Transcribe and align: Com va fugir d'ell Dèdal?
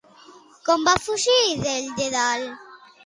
Com 0.69 0.87
va 0.87 0.95
fugir 1.03 1.37
d'ell 1.67 1.93
Dèdal? 2.01 2.47